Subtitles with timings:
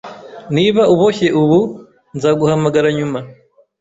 [0.55, 1.59] Niba uboshye ubu,
[2.15, 3.19] nzaguhamagara nyuma.